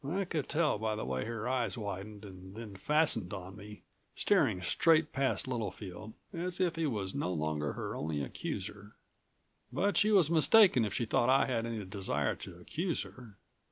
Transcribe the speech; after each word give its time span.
I 0.03 0.25
could 0.25 0.49
tell 0.49 0.79
by 0.79 0.95
the 0.95 1.05
way 1.05 1.25
her 1.25 1.47
eyes 1.47 1.77
widened 1.77 2.25
and 2.25 2.55
then 2.55 2.75
fastened 2.75 3.31
on 3.35 3.55
me, 3.55 3.83
staring 4.15 4.59
straight 4.63 5.13
past 5.13 5.47
Littlefield 5.47 6.15
as 6.33 6.59
if 6.59 6.75
he 6.75 6.87
was 6.87 7.13
no 7.13 7.31
longer 7.31 7.73
her 7.73 7.95
only 7.95 8.23
accuser. 8.23 8.95
But 9.71 9.97
she 9.97 10.09
was 10.09 10.31
mistaken 10.31 10.85
if 10.85 10.93
she 10.95 11.05
thought 11.05 11.29
I 11.29 11.45
had 11.45 11.67
any 11.67 11.85
desire 11.85 12.35
to 12.37 12.59
accuse 12.59 13.03
her. 13.03 13.37